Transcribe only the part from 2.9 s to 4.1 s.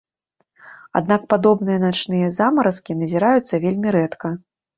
назіраюцца вельмі